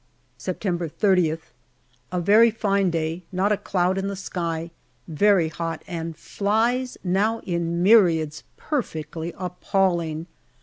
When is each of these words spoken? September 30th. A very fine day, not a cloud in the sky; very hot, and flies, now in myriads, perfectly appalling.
September 0.39 0.89
30th. 0.89 1.51
A 2.11 2.19
very 2.19 2.49
fine 2.49 2.89
day, 2.89 3.21
not 3.31 3.51
a 3.51 3.55
cloud 3.57 3.99
in 3.99 4.07
the 4.07 4.15
sky; 4.15 4.71
very 5.07 5.47
hot, 5.49 5.83
and 5.85 6.17
flies, 6.17 6.97
now 7.03 7.39
in 7.41 7.83
myriads, 7.83 8.41
perfectly 8.57 9.31
appalling. 9.37 10.25